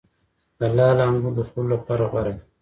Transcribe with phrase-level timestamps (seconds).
[0.59, 2.43] د لعل انګور د خوړلو لپاره غوره دي.